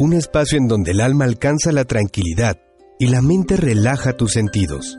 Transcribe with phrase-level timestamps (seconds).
[0.00, 2.56] un espacio en donde el alma alcanza la tranquilidad
[2.98, 4.96] y la mente relaja tus sentidos.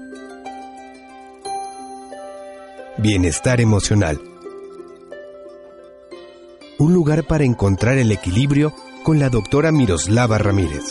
[2.99, 4.21] Bienestar emocional.
[6.77, 10.83] Un lugar para encontrar el equilibrio con la doctora Miroslava Ramírez.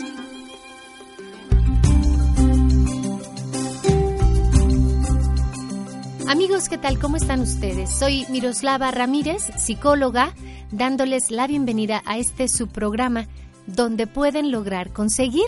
[6.27, 6.99] Amigos, ¿qué tal?
[6.99, 7.91] ¿Cómo están ustedes?
[7.91, 10.35] Soy Miroslava Ramírez, psicóloga,
[10.73, 13.29] dándoles la bienvenida a este su programa
[13.75, 15.47] donde pueden lograr conseguir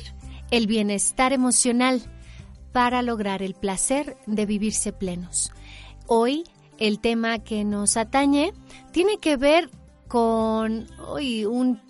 [0.51, 2.03] el bienestar emocional
[2.73, 5.51] para lograr el placer de vivirse plenos.
[6.07, 6.45] Hoy
[6.79, 8.53] el tema que nos atañe
[8.93, 9.71] tiene que ver
[10.09, 11.81] con hoy un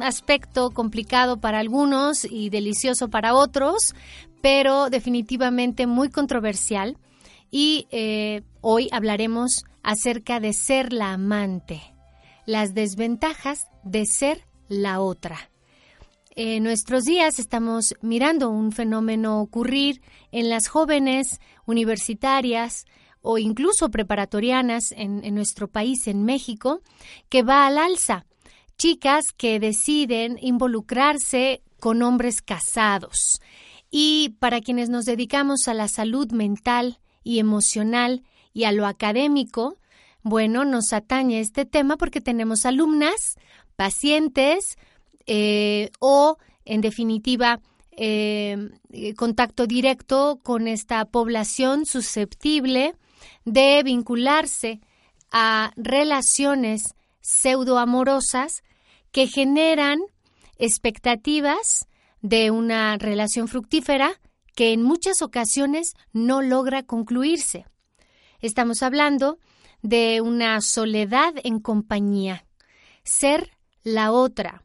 [0.00, 3.94] aspecto complicado para algunos y delicioso para otros,
[4.40, 6.96] pero definitivamente muy controversial.
[7.50, 11.80] Y eh, hoy hablaremos acerca de ser la amante,
[12.46, 15.50] las desventajas de ser la otra.
[16.40, 20.00] En nuestros días estamos mirando un fenómeno ocurrir
[20.30, 22.84] en las jóvenes universitarias
[23.22, 26.80] o incluso preparatorianas en, en nuestro país, en México,
[27.28, 28.24] que va al alza.
[28.76, 33.40] Chicas que deciden involucrarse con hombres casados.
[33.90, 38.22] Y para quienes nos dedicamos a la salud mental y emocional
[38.52, 39.76] y a lo académico,
[40.22, 43.34] bueno, nos atañe este tema porque tenemos alumnas,
[43.74, 44.76] pacientes,
[45.28, 47.60] eh, o, en definitiva,
[47.92, 48.70] eh,
[49.16, 52.94] contacto directo con esta población susceptible
[53.44, 54.80] de vincularse
[55.30, 58.62] a relaciones pseudoamorosas
[59.12, 59.98] que generan
[60.56, 61.86] expectativas
[62.22, 64.20] de una relación fructífera
[64.54, 67.66] que en muchas ocasiones no logra concluirse.
[68.40, 69.38] Estamos hablando
[69.82, 72.46] de una soledad en compañía,
[73.04, 73.50] ser
[73.84, 74.64] la otra,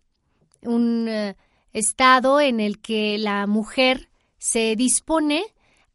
[0.66, 1.36] un eh,
[1.72, 5.44] estado en el que la mujer se dispone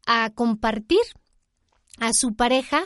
[0.05, 1.01] a compartir
[1.99, 2.83] a su pareja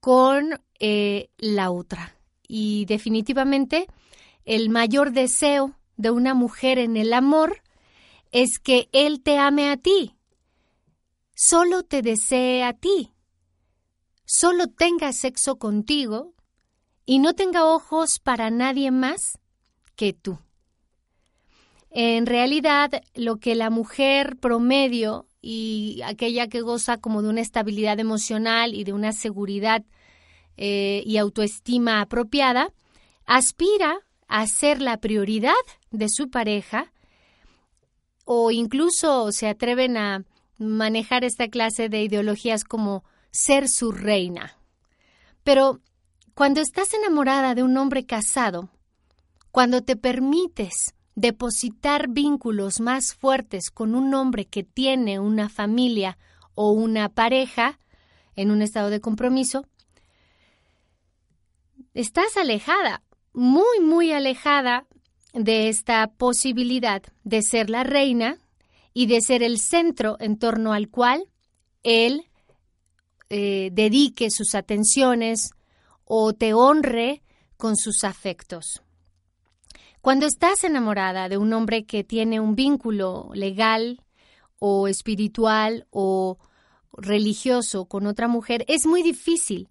[0.00, 2.16] con eh, la otra.
[2.48, 3.86] Y definitivamente
[4.44, 7.62] el mayor deseo de una mujer en el amor
[8.32, 10.16] es que él te ame a ti,
[11.34, 13.12] solo te desee a ti,
[14.24, 16.34] solo tenga sexo contigo
[17.04, 19.38] y no tenga ojos para nadie más
[19.94, 20.38] que tú.
[21.98, 27.98] En realidad, lo que la mujer promedio y aquella que goza como de una estabilidad
[27.98, 29.82] emocional y de una seguridad
[30.58, 32.70] eh, y autoestima apropiada,
[33.24, 35.54] aspira a ser la prioridad
[35.90, 36.92] de su pareja
[38.26, 40.22] o incluso se atreven a
[40.58, 44.58] manejar esta clase de ideologías como ser su reina.
[45.44, 45.80] Pero
[46.34, 48.68] cuando estás enamorada de un hombre casado,
[49.50, 56.18] cuando te permites depositar vínculos más fuertes con un hombre que tiene una familia
[56.54, 57.80] o una pareja
[58.36, 59.66] en un estado de compromiso,
[61.94, 64.86] estás alejada, muy, muy alejada
[65.32, 68.38] de esta posibilidad de ser la reina
[68.92, 71.28] y de ser el centro en torno al cual
[71.82, 72.26] él
[73.30, 75.50] eh, dedique sus atenciones
[76.04, 77.22] o te honre
[77.56, 78.82] con sus afectos.
[80.06, 84.04] Cuando estás enamorada de un hombre que tiene un vínculo legal
[84.60, 86.38] o espiritual o
[86.92, 89.68] religioso con otra mujer, es muy difícil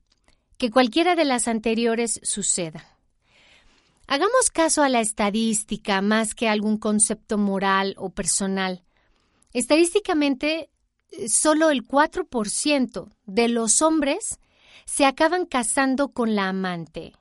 [0.57, 2.85] que cualquiera de las anteriores suceda.
[4.07, 8.83] Hagamos caso a la estadística más que a algún concepto moral o personal.
[9.53, 10.69] Estadísticamente,
[11.29, 14.37] solo el 4% de los hombres
[14.85, 17.13] se acaban casando con la amante.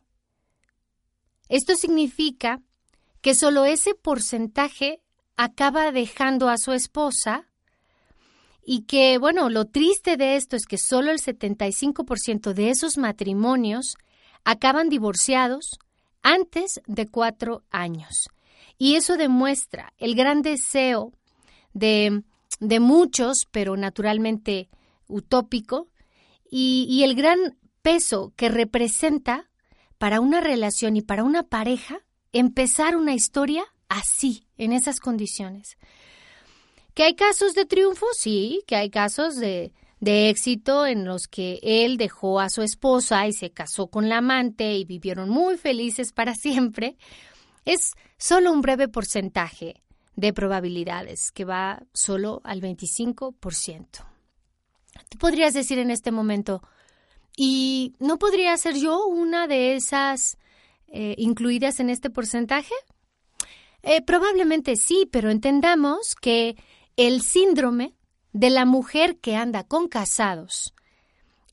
[1.49, 2.61] Esto significa
[3.25, 5.01] que solo ese porcentaje
[5.39, 7.49] acaba dejando a su esposa
[8.63, 13.95] y que, bueno, lo triste de esto es que solo el 75% de esos matrimonios
[14.45, 15.79] acaban divorciados
[16.23, 18.29] antes de cuatro años.
[18.77, 21.11] Y eso demuestra el gran deseo
[21.73, 22.25] de,
[22.61, 24.69] de muchos, pero naturalmente
[25.09, 25.89] utópico,
[26.51, 29.49] y, y el gran peso que representa
[29.97, 35.79] para una relación y para una pareja empezar una historia así, en esas condiciones.
[36.93, 38.07] ¿Que hay casos de triunfo?
[38.13, 43.27] Sí, que hay casos de, de éxito en los que él dejó a su esposa
[43.27, 46.97] y se casó con la amante y vivieron muy felices para siempre.
[47.65, 49.81] Es solo un breve porcentaje
[50.17, 53.87] de probabilidades, que va solo al 25%.
[55.09, 56.63] Tú podrías decir en este momento,
[57.37, 60.37] ¿y no podría ser yo una de esas
[60.97, 62.75] eh, incluidas en este porcentaje?
[63.83, 66.57] Eh, probablemente sí, pero entendamos que
[66.97, 67.95] el síndrome
[68.33, 70.73] de la mujer que anda con casados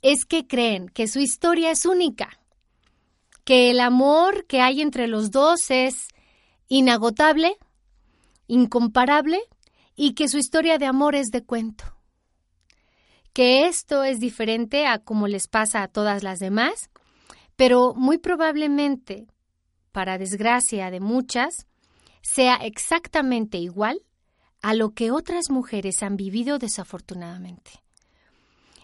[0.03, 2.39] es que creen que su historia es única,
[3.43, 6.09] que el amor que hay entre los dos es
[6.67, 7.57] inagotable,
[8.45, 9.39] incomparable
[9.95, 11.85] y que su historia de amor es de cuento.
[13.33, 16.91] Que esto es diferente a como les pasa a todas las demás,
[17.55, 19.27] pero muy probablemente,
[19.91, 21.67] para desgracia de muchas,
[22.21, 24.01] sea exactamente igual
[24.61, 27.71] a lo que otras mujeres han vivido desafortunadamente.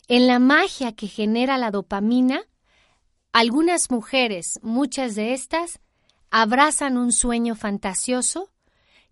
[0.07, 2.42] En la magia que genera la dopamina,
[3.33, 5.80] algunas mujeres, muchas de estas,
[6.31, 8.50] abrazan un sueño fantasioso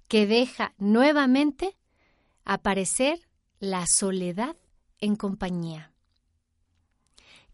[0.07, 1.77] que deja nuevamente
[2.43, 3.19] aparecer
[3.59, 4.55] la soledad
[4.99, 5.94] en compañía.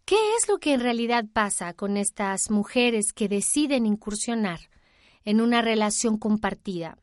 [0.05, 4.59] ¿Qué es lo que en realidad pasa con estas mujeres que deciden incursionar
[5.23, 6.97] en una relación compartida?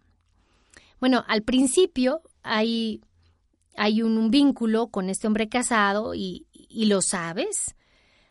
[1.00, 3.00] Bueno, al principio hay,
[3.76, 7.74] hay un, vínculo con este hombre casado y, y lo sabes.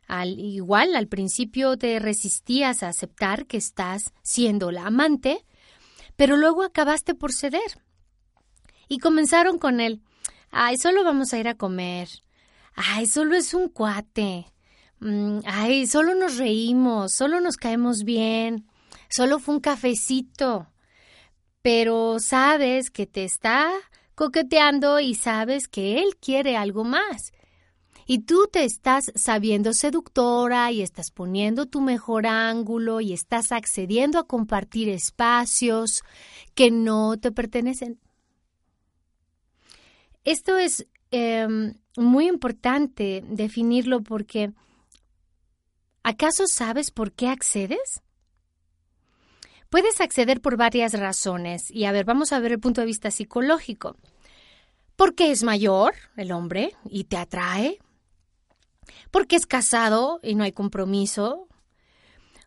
[0.08, 5.46] Al, igual al principio te resistías a aceptar que estás siendo la amante,
[6.16, 7.82] pero luego acabaste por ceder.
[8.88, 10.02] Y comenzaron con él.
[10.50, 12.08] Ay, solo vamos a ir a comer.
[12.74, 14.46] Ay, solo es un cuate.
[15.00, 18.68] Mm, ay, solo nos reímos, solo nos caemos bien.
[19.10, 20.68] Solo fue un cafecito.
[21.62, 23.70] Pero sabes que te está
[24.16, 27.32] coqueteando y sabes que él quiere algo más
[28.08, 34.18] y tú te estás sabiendo seductora y estás poniendo tu mejor ángulo y estás accediendo
[34.18, 36.04] a compartir espacios
[36.56, 38.00] que no te pertenecen.
[40.24, 44.54] Esto es em, muy importante definirlo porque
[46.08, 48.02] ¿acaso sabes por qué accedes?
[49.70, 51.70] Puedes acceder por varias razones.
[51.70, 53.98] Y a ver, vamos a ver el punto de vista psicológico.
[54.96, 57.80] Porque es mayor el hombre y te atrae,
[59.12, 61.48] porque es casado y no hay compromiso,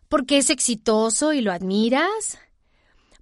[0.09, 2.39] porque es exitoso y lo admiras,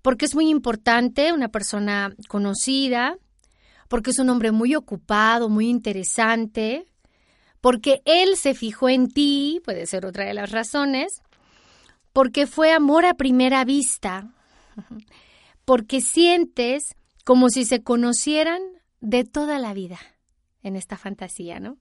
[0.02, 3.18] porque es muy importante, una persona conocida,
[3.90, 6.88] porque es un hombre muy ocupado, muy interesante,
[7.62, 11.22] porque él se fijó en ti, puede ser otra de las razones,
[12.14, 14.34] porque fue amor a primera vista,
[15.66, 16.96] porque sientes
[17.26, 18.62] como si se conocieran
[19.02, 20.00] de toda la vida
[20.62, 21.78] en esta fantasía, ¿no?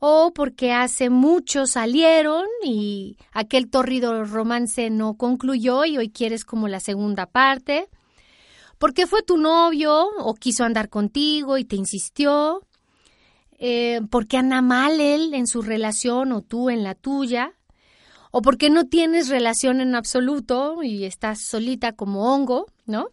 [0.00, 6.68] o porque hace mucho salieron y aquel torrido romance no concluyó y hoy quieres como
[6.68, 7.88] la segunda parte,
[8.78, 12.66] porque fue tu novio o quiso andar contigo y te insistió,
[13.60, 17.52] eh, porque anda mal él en su relación o tú en la tuya,
[18.30, 23.08] o porque no tienes relación en absoluto y estás solita como hongo, ¿no?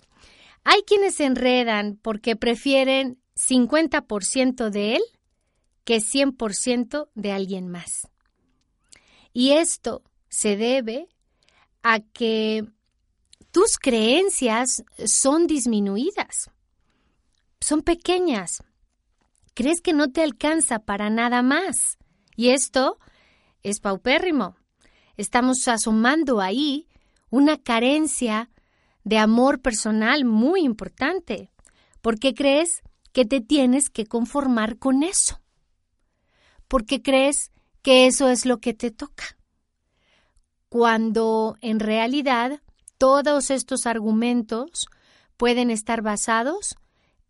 [0.64, 5.02] Hay quienes se enredan porque prefieren 50% de él
[5.84, 8.08] que 100% de alguien más.
[9.34, 11.08] Y esto se debe
[11.84, 12.66] a que
[13.52, 16.52] tus creencias son disminuidas,
[17.60, 18.64] son pequeñas.
[19.58, 21.98] Crees que no te alcanza para nada más.
[22.36, 23.00] Y esto
[23.64, 24.56] es paupérrimo.
[25.18, 26.88] Estamos asomando ahí
[27.32, 28.52] una carencia
[29.04, 31.52] de amor personal muy importante,
[32.02, 35.42] porque crees que te tienes que conformar con eso
[36.68, 39.38] porque crees que eso es lo que te toca.
[40.70, 42.62] Cuando en realidad
[42.98, 44.88] todos estos argumentos
[45.38, 46.76] pueden estar basados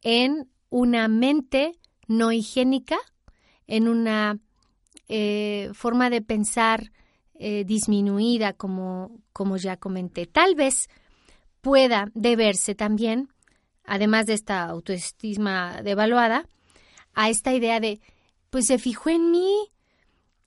[0.02, 1.78] en una mente
[2.08, 2.98] no higiénica,
[3.68, 4.40] en una
[5.08, 6.92] eh, forma de pensar
[7.36, 10.26] eh, disminuida, como, como ya comenté.
[10.26, 10.90] Tal vez
[11.62, 13.30] pueda deberse también,
[13.84, 16.50] además de esta autoestima devaluada,
[17.14, 18.00] a esta idea de
[18.50, 19.72] pues se fijó en mí.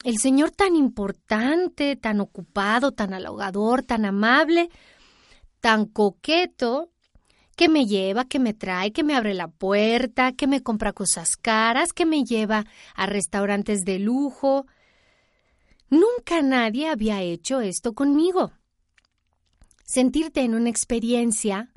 [0.02, 4.71] El señor tan importante, tan ocupado, tan halagador, tan amable,
[5.61, 6.90] tan coqueto,
[7.61, 11.37] que me lleva, que me trae, que me abre la puerta, que me compra cosas
[11.37, 12.64] caras, que me lleva
[12.95, 14.64] a restaurantes de lujo.
[15.90, 18.52] Nunca nadie había hecho esto conmigo.
[19.85, 21.71] Sentirte en una experiencia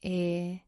[0.00, 0.64] eh,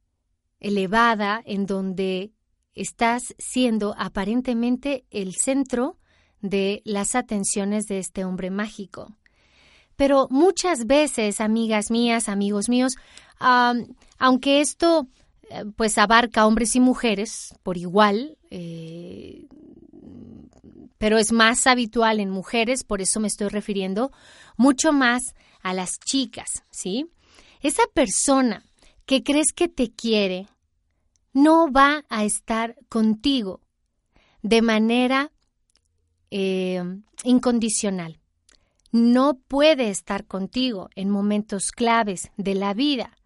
[0.61, 2.35] elevada en donde
[2.75, 5.97] estás siendo aparentemente el centro
[6.43, 9.17] de las atenciones de este hombre mágico.
[9.97, 12.97] Pero muchas veces, amigas mías, amigos míos,
[14.23, 15.09] aunque esto
[15.51, 19.49] eh, pues abarca hombres y mujeres por igual, eh,
[20.97, 24.13] pero es más habitual en mujeres, por eso me estoy refiriendo
[24.57, 27.11] mucho más a las chicas, ¿sí?
[27.63, 28.65] Esa persona
[29.07, 30.47] que crees que te quiere,
[31.33, 33.61] no va a estar contigo
[34.43, 35.33] de manera
[36.31, 36.81] eh,
[37.25, 38.21] incondicional.
[38.93, 43.19] No puede estar contigo en momentos claves de la vida.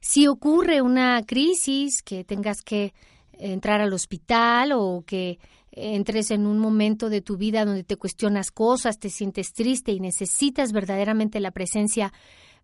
[0.00, 2.94] Si ocurre una crisis que tengas que
[3.32, 5.38] entrar al hospital o que
[5.72, 10.00] entres en un momento de tu vida donde te cuestionas cosas, te sientes triste y
[10.00, 12.12] necesitas verdaderamente la presencia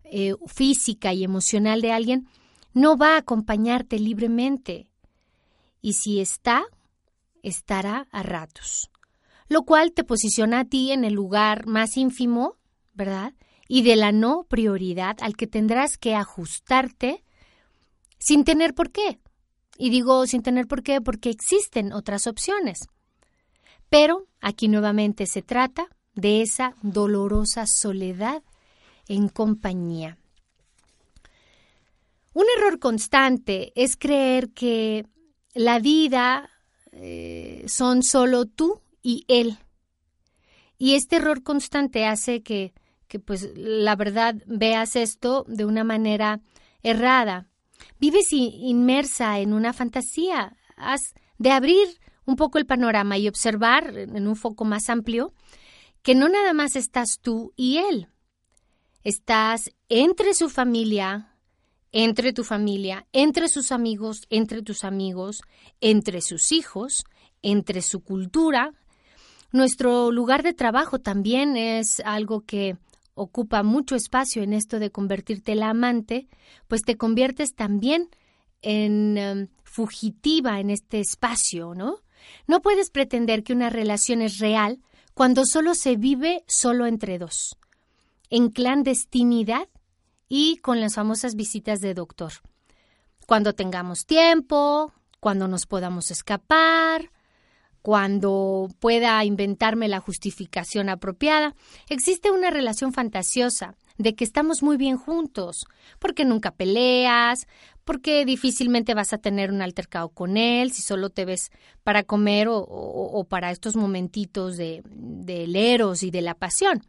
[0.03, 2.27] eh, física y emocional de alguien,
[2.73, 4.87] no va a acompañarte libremente.
[5.81, 6.65] Y si está,
[7.43, 8.89] estará a ratos.
[9.47, 12.55] Lo cual te posiciona a ti en el lugar más ínfimo,
[12.93, 13.33] ¿verdad?
[13.67, 17.23] Y de la no prioridad al que tendrás que ajustarte
[18.19, 19.19] sin tener por qué.
[19.77, 22.87] Y digo sin tener por qué porque existen otras opciones.
[23.89, 28.43] Pero aquí nuevamente se trata de esa dolorosa soledad
[29.07, 30.17] en compañía.
[32.33, 35.05] Un error constante es creer que
[35.53, 36.49] la vida
[36.91, 39.59] eh, son solo tú y él.
[40.77, 42.73] Y este error constante hace que,
[43.13, 46.41] que, pues, la verdad, veas esto de una manera
[46.81, 47.47] errada.
[47.99, 50.57] Vives inmersa en una fantasía.
[50.77, 51.87] Has de abrir
[52.25, 55.31] un poco el panorama y observar en un foco más amplio
[56.01, 58.07] que no nada más estás tú y él.
[59.03, 61.37] Estás entre su familia,
[61.91, 65.43] entre tu familia, entre sus amigos, entre tus amigos,
[65.81, 67.05] entre sus hijos,
[67.43, 68.73] entre su cultura.
[69.51, 72.75] Nuestro lugar de trabajo también es algo que
[73.15, 76.27] ocupa mucho espacio en esto de convertirte la amante,
[76.67, 78.09] pues te conviertes también
[78.61, 81.97] en em, fugitiva en este espacio, ¿no?
[82.47, 84.81] No puedes pretender que una relación es real
[85.13, 87.57] cuando solo se vive solo entre dos,
[88.29, 89.67] en clandestinidad
[90.27, 92.31] y con las famosas visitas de doctor.
[93.27, 97.11] Cuando tengamos tiempo, cuando nos podamos escapar,
[97.83, 101.53] cuando pueda inventarme la justificación apropiada.
[101.89, 105.65] Existe una relación fantasiosa de que estamos muy bien juntos,
[105.99, 107.45] porque nunca peleas,
[107.83, 111.51] porque difícilmente vas a tener un altercado con él si solo te ves
[111.83, 116.81] para comer o, para estos momentitos de, del eros y de la pasión.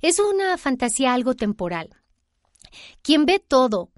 [0.00, 1.90] Es una fantasía algo temporal.
[3.02, 3.90] Quien ve todo,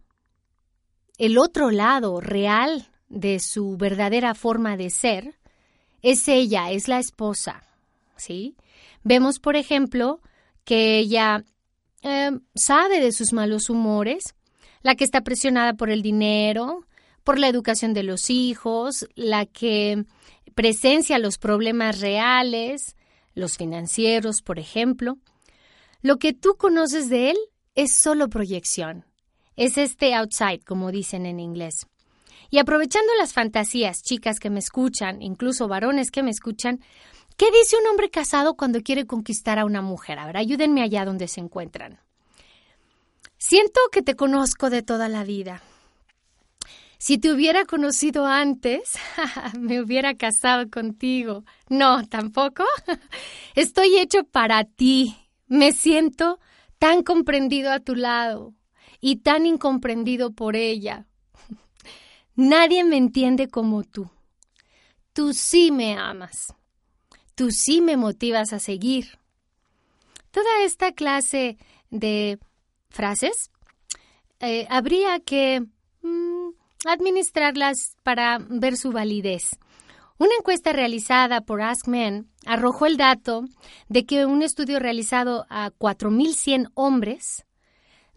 [1.17, 5.40] el otro lado real de su verdadera forma de ser,
[6.03, 7.63] es ella, es la esposa,
[8.17, 8.57] ¿sí?
[9.03, 10.21] Vemos, por ejemplo,
[10.65, 11.45] que ella
[12.03, 14.35] eh, sabe de sus malos humores,
[14.83, 16.87] la que está presionada por el dinero,
[17.25, 20.05] por la educación de los hijos, la que
[20.55, 22.97] presencia los problemas reales,
[23.35, 25.19] los financieros, por ejemplo.
[26.03, 27.37] Lo que tú conoces de él
[27.75, 29.05] es solo proyección.
[29.57, 31.87] Es este outside, como dicen en inglés.
[32.51, 36.81] Y aprovechando las fantasías, chicas que me escuchan, incluso varones que me escuchan,
[37.37, 40.19] ¿qué dice un hombre casado cuando quiere conquistar a una mujer?
[40.19, 42.01] A ver, ayúdenme allá donde se encuentran.
[43.39, 45.63] Siento que te conozco de toda la vida.
[46.99, 48.93] Si te hubiera conocido antes,
[49.59, 51.45] me hubiera casado contigo.
[51.71, 52.65] No, tampoco.
[53.55, 55.17] Estoy hecho para ti.
[55.47, 56.39] Me siento
[56.79, 58.55] tan comprendido a tu lado
[59.01, 61.07] y tan incomprendido por ella.
[62.41, 64.09] Nadie me entiende como tú.
[65.13, 66.55] Tú sí me amas.
[67.35, 69.19] Tú sí me motivas a seguir.
[70.31, 71.59] Toda esta clase
[71.91, 72.39] de
[72.89, 73.51] frases
[74.39, 75.67] eh, habría que
[76.01, 76.49] mm,
[76.87, 79.59] administrarlas para ver su validez.
[80.17, 83.45] Una encuesta realizada por AskMen arrojó el dato
[83.91, 87.45] de que un estudio realizado a 4.100 hombres,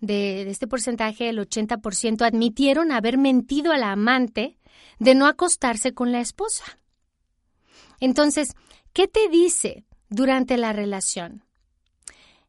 [0.03, 4.57] de, este porcentaje, el 80% admitieron haber mentido a la amante
[4.99, 6.77] de no acostarse con la esposa.
[7.99, 8.49] Entonces,
[8.91, 11.45] ¿qué te dice durante la relación?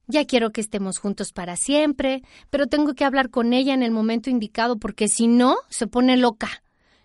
[0.07, 3.93] Ya quiero que estemos juntos para siempre, pero tengo que hablar con ella en el
[3.93, 6.63] momento indicado porque si no, se pone loca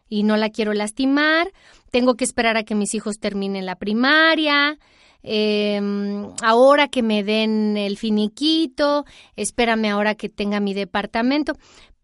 [0.09, 1.51] y no la quiero lastimar,
[1.91, 4.79] tengo que esperar a que mis hijos terminen la primaria,
[5.23, 11.53] em, ahora que me den el finiquito, espérame ahora que tenga mi departamento,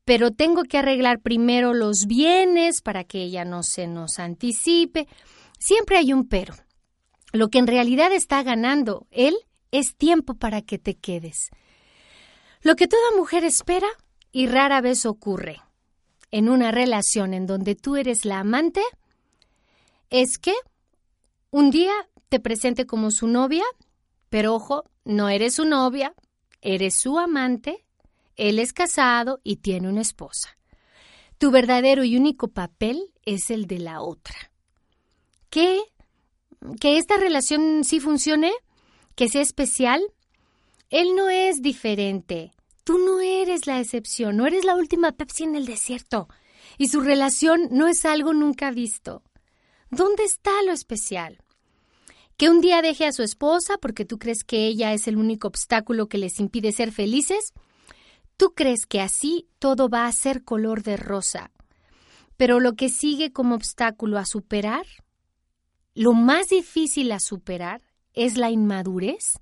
[0.06, 5.08] pero tengo que arreglar primero los bienes para que ella no se nos anticipe.
[5.58, 6.54] Siempre hay un pero.
[7.34, 9.36] Lo que en realidad está ganando él
[9.72, 11.50] es tiempo para que te quedes.
[12.62, 13.88] Lo que toda mujer espera
[14.32, 15.62] y rara vez ocurre
[16.32, 18.82] en una relación en donde tú eres la amante
[20.10, 20.54] es que
[21.50, 21.94] un día
[22.30, 23.64] te presente como su novia,
[24.30, 26.14] pero ojo, no eres su novia,
[26.62, 27.86] eres su amante,
[28.36, 30.58] él es casado y tiene una esposa.
[31.38, 34.36] Tu verdadero y único papel es el de la otra.
[35.50, 35.82] ¿Qué?
[36.80, 38.52] ¿Que esta relación sí funcione?
[39.16, 40.02] ¿Que sea especial?
[40.90, 42.54] Él no es diferente.
[42.84, 46.28] Tú no eres la excepción, no eres la última Pepsi en el desierto.
[46.78, 49.24] Y su relación no es algo nunca visto.
[49.90, 51.40] ¿Dónde está lo especial?
[52.38, 55.48] ¿Que un día deje a su esposa porque tú crees que ella es el único
[55.48, 57.54] obstáculo que les impide ser felices?
[58.36, 61.52] Tú crees que así todo va a ser color de rosa.
[62.36, 64.86] Pero lo que sigue como obstáculo a superar,
[65.94, 67.82] lo más difícil a superar,
[68.14, 69.40] es la inmadurez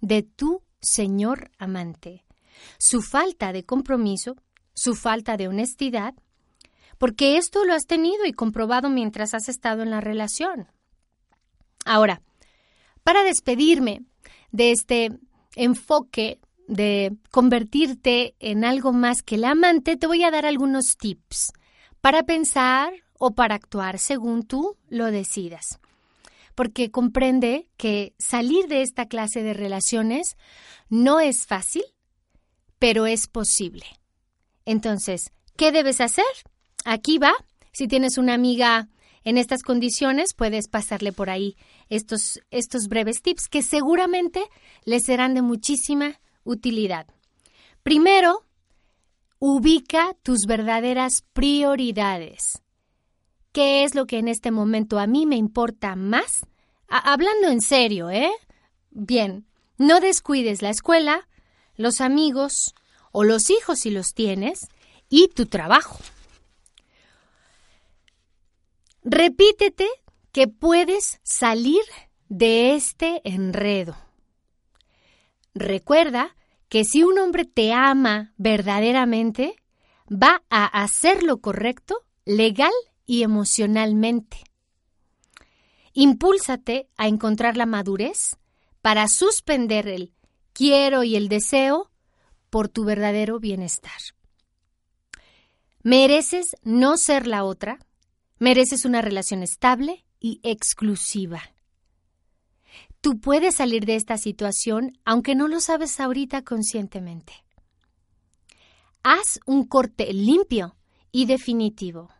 [0.00, 2.24] de tu señor amante,
[2.78, 4.36] su falta de compromiso,
[4.72, 6.14] su falta de honestidad,
[6.98, 10.68] porque esto lo has tenido y comprobado mientras has estado en la relación.
[11.84, 12.22] Ahora,
[13.06, 14.02] para despedirme
[14.50, 15.12] de este
[15.54, 21.52] enfoque de convertirte en algo más que el amante, te voy a dar algunos tips
[22.00, 25.78] para pensar o para actuar según tú lo decidas.
[26.56, 30.36] Porque comprende que salir de esta clase de relaciones
[30.88, 31.84] no es fácil,
[32.80, 33.86] pero es posible.
[34.64, 36.24] Entonces, ¿qué debes hacer?
[36.84, 37.34] Aquí va.
[37.70, 38.88] Si tienes una amiga
[39.26, 41.56] en estas condiciones, puedes pasarle por ahí
[41.88, 44.40] estos, estos breves tips que seguramente
[44.84, 47.08] les serán de muchísima utilidad.
[47.82, 48.44] Primero,
[49.40, 52.62] ubica tus verdaderas prioridades.
[53.50, 56.46] ¿Qué es lo que en este momento a mí me importa más?
[56.88, 58.30] hablando en serio, ¿eh?
[58.90, 59.44] Bien,
[59.76, 61.28] no descuides la escuela,
[61.74, 62.76] los amigos
[63.10, 64.68] o los hijos si los tienes
[65.08, 65.98] y tu trabajo.
[69.08, 69.86] Repítete
[70.32, 71.80] que puedes salir
[72.28, 73.96] de este enredo.
[75.54, 76.34] Recuerda
[76.68, 79.54] que si un hombre te ama verdaderamente,
[80.10, 82.72] va a hacer lo correcto legal
[83.06, 84.38] y emocionalmente.
[85.92, 88.36] Impúlsate a encontrar la madurez
[88.82, 90.14] para suspender el
[90.52, 91.92] quiero y el deseo
[92.50, 94.00] por tu verdadero bienestar.
[95.84, 97.78] Mereces no ser la otra,
[98.38, 101.42] Mereces una relación estable y exclusiva.
[103.00, 107.32] Tú puedes salir de esta situación aunque no lo sabes ahorita conscientemente.
[109.02, 110.76] Haz un corte limpio
[111.12, 112.10] y definitivo.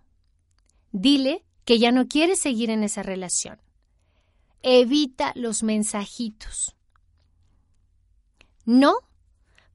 [0.92, 3.61] Dile que ya no quieres seguir en esa relación.
[4.62, 6.76] Evita los mensajitos.
[8.64, 8.94] No,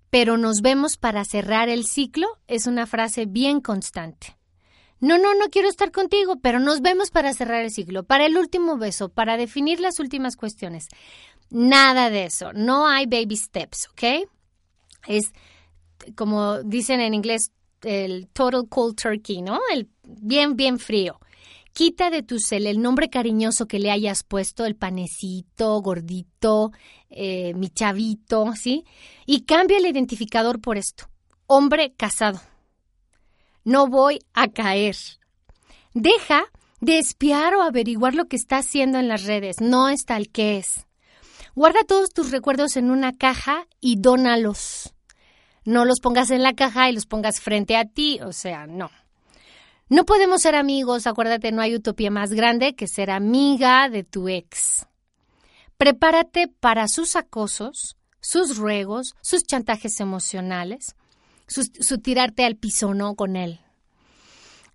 [0.09, 4.37] pero nos vemos para cerrar el ciclo es una frase bien constante.
[5.01, 8.37] No, no, no quiero estar contigo, pero nos vemos para cerrar el ciclo, para el
[8.37, 10.85] último beso, para definir las últimas cuestiones.
[11.49, 12.53] Nada de eso.
[12.53, 14.29] No hay baby steps, ¿ok?
[15.07, 15.33] Es
[16.15, 19.59] como dicen en inglés, el total cold turkey, ¿no?
[19.73, 21.19] El bien, bien frío.
[21.73, 26.71] Quita de tu cel el nombre cariñoso que le hayas puesto, el panecito, gordito,
[27.09, 28.85] eh, mi chavito, ¿sí?
[29.25, 31.05] Y cambia el identificador por esto.
[31.47, 32.39] Hombre casado
[33.63, 34.95] no voy a caer.
[35.93, 36.45] Deja
[36.79, 40.57] de espiar o averiguar lo que está haciendo en las redes, no es tal que
[40.57, 40.87] es.
[41.53, 44.93] Guarda todos tus recuerdos en una caja y dónalos.
[45.63, 48.89] No los pongas en la caja y los pongas frente a ti, o sea, no.
[49.89, 54.29] No podemos ser amigos, acuérdate, no hay utopía más grande que ser amiga de tu
[54.29, 54.87] ex.
[55.77, 60.95] Prepárate para sus acosos, sus ruegos, sus chantajes emocionales,
[61.51, 63.15] su, tirarte al piso, ¿no?
[63.15, 63.59] Con él.